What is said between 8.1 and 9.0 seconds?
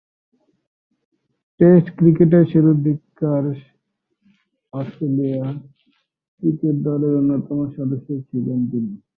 ছিলেন তিনি।